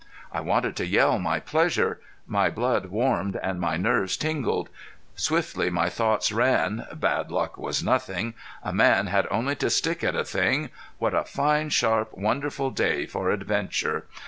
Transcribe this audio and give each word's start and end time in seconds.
I 0.31 0.41
wanted 0.41 0.75
to 0.77 0.85
yell 0.87 1.19
my 1.19 1.39
pleasure. 1.39 2.01
My 2.25 2.49
blood 2.49 2.87
warmed 2.87 3.39
and 3.43 3.61
my 3.61 3.77
nerves 3.77 4.17
tingled. 4.17 4.69
Swiftly 5.15 5.69
my 5.69 5.89
thoughts 5.89 6.31
ran 6.31 6.87
bad 6.91 7.29
luck 7.31 7.55
was 7.55 7.83
nothing 7.83 8.33
a 8.63 8.73
man 8.73 9.05
had 9.05 9.27
only 9.29 9.55
to 9.57 9.69
stick 9.69 10.03
at 10.03 10.15
a 10.15 10.23
thing 10.25 10.71
what 10.97 11.13
a 11.13 11.23
fine, 11.23 11.69
sharp, 11.69 12.17
wonderful 12.17 12.71
day 12.71 13.05
for 13.05 13.29
adventure! 13.29 14.07